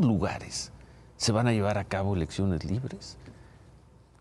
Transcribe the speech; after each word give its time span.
lugares 0.00 0.72
se 1.16 1.32
van 1.32 1.46
a 1.46 1.52
llevar 1.52 1.78
a 1.78 1.84
cabo 1.84 2.14
elecciones 2.14 2.64
libres? 2.64 3.18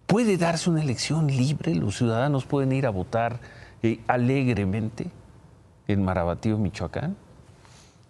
¿Puede 0.05 0.37
darse 0.37 0.69
una 0.69 0.81
elección 0.81 1.27
libre? 1.27 1.73
¿Los 1.73 1.97
ciudadanos 1.97 2.45
pueden 2.45 2.73
ir 2.73 2.85
a 2.85 2.89
votar 2.89 3.39
eh, 3.81 4.01
alegremente 4.07 5.09
en 5.87 6.03
Marabatío, 6.03 6.57
Michoacán? 6.57 7.15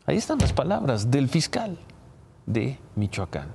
Ahí 0.07 0.17
están 0.17 0.39
las 0.39 0.51
palabras 0.51 1.11
del 1.11 1.29
fiscal 1.29 1.77
de 2.47 2.79
Michoacán. 2.95 3.49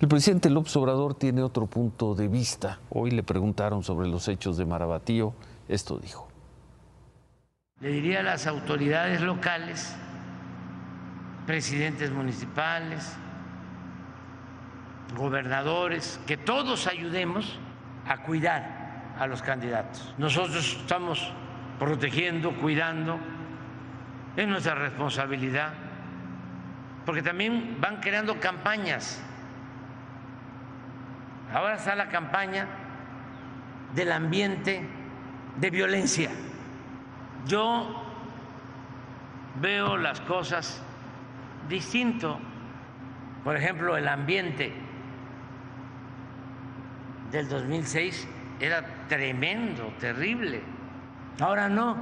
El 0.00 0.08
presidente 0.08 0.50
López 0.50 0.76
Obrador 0.76 1.14
tiene 1.14 1.42
otro 1.42 1.66
punto 1.66 2.14
de 2.14 2.28
vista. 2.28 2.80
Hoy 2.90 3.12
le 3.12 3.22
preguntaron 3.22 3.82
sobre 3.82 4.08
los 4.08 4.26
hechos 4.28 4.56
de 4.56 4.66
Marabatío. 4.66 5.32
Esto 5.68 5.98
dijo. 5.98 6.28
Le 7.80 7.90
diría 7.90 8.20
a 8.20 8.22
las 8.22 8.46
autoridades 8.46 9.20
locales, 9.20 9.94
presidentes 11.46 12.10
municipales, 12.10 13.16
gobernadores, 15.16 16.20
que 16.26 16.36
todos 16.36 16.86
ayudemos 16.86 17.58
a 18.06 18.18
cuidar 18.18 19.14
a 19.18 19.26
los 19.26 19.42
candidatos. 19.42 20.14
Nosotros 20.18 20.76
estamos 20.80 21.32
protegiendo, 21.78 22.52
cuidando, 22.52 23.18
es 24.36 24.46
nuestra 24.46 24.74
responsabilidad, 24.74 25.72
porque 27.04 27.22
también 27.22 27.78
van 27.80 28.00
creando 28.00 28.38
campañas. 28.38 29.22
Ahora 31.52 31.76
está 31.76 31.94
la 31.94 32.08
campaña 32.08 32.66
del 33.94 34.12
ambiente 34.12 34.86
de 35.56 35.70
violencia. 35.70 36.30
Yo 37.46 38.02
veo 39.60 39.96
las 39.96 40.20
cosas 40.20 40.82
distinto. 41.68 42.38
Por 43.44 43.56
ejemplo, 43.56 43.96
el 43.96 44.08
ambiente 44.08 44.85
del 47.30 47.48
2006 47.48 48.26
era 48.60 49.06
tremendo, 49.08 49.92
terrible. 50.00 50.62
Ahora 51.40 51.68
no. 51.68 51.96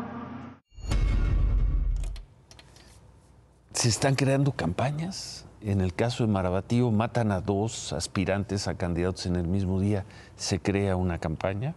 Se 3.72 3.88
están 3.88 4.14
creando 4.14 4.52
campañas. 4.52 5.46
En 5.60 5.80
el 5.80 5.94
caso 5.94 6.26
de 6.26 6.32
Marabatío, 6.32 6.90
matan 6.90 7.32
a 7.32 7.40
dos 7.40 7.92
aspirantes 7.92 8.68
a 8.68 8.74
candidatos 8.74 9.26
en 9.26 9.36
el 9.36 9.48
mismo 9.48 9.80
día. 9.80 10.04
Se 10.36 10.60
crea 10.60 10.96
una 10.96 11.18
campaña. 11.18 11.74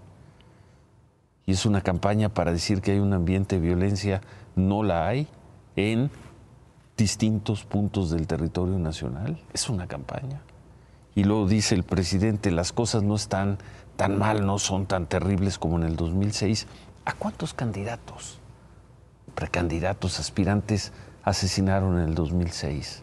Y 1.46 1.54
es 1.54 1.66
una 1.66 1.82
campaña 1.82 2.30
para 2.30 2.52
decir 2.52 2.82
que 2.82 2.92
hay 2.92 3.00
un 3.00 3.14
ambiente 3.14 3.56
de 3.56 3.62
violencia. 3.62 4.22
No 4.56 4.84
la 4.84 5.08
hay 5.08 5.28
en 5.78 6.12
distintos 6.98 7.64
puntos 7.64 8.10
del 8.10 8.28
territorio 8.28 8.78
nacional. 8.78 9.40
Es 9.54 9.70
una 9.70 9.88
campaña. 9.88 10.42
Y 11.18 11.24
luego 11.24 11.48
dice 11.48 11.74
el 11.74 11.82
presidente, 11.82 12.52
las 12.52 12.72
cosas 12.72 13.02
no 13.02 13.16
están 13.16 13.58
tan 13.96 14.20
mal, 14.20 14.46
no 14.46 14.60
son 14.60 14.86
tan 14.86 15.08
terribles 15.08 15.58
como 15.58 15.78
en 15.78 15.84
el 15.84 15.96
2006. 15.96 16.68
¿A 17.06 17.14
cuántos 17.14 17.56
candidatos, 17.56 18.38
precandidatos, 19.34 20.20
aspirantes 20.20 20.94
asesinaron 21.24 21.98
en 21.98 22.10
el 22.10 22.14
2006? 22.14 23.02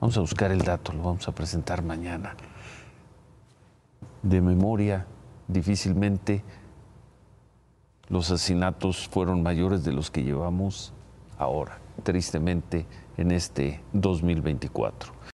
Vamos 0.00 0.16
a 0.16 0.20
buscar 0.20 0.52
el 0.52 0.62
dato, 0.62 0.92
lo 0.92 1.02
vamos 1.02 1.26
a 1.26 1.32
presentar 1.32 1.82
mañana. 1.82 2.36
De 4.22 4.40
memoria, 4.40 5.08
difícilmente 5.48 6.44
los 8.06 8.30
asesinatos 8.30 9.08
fueron 9.08 9.42
mayores 9.42 9.82
de 9.82 9.90
los 9.90 10.12
que 10.12 10.22
llevamos 10.22 10.92
ahora, 11.36 11.80
tristemente, 12.04 12.86
en 13.16 13.32
este 13.32 13.80
2024. 13.94 15.18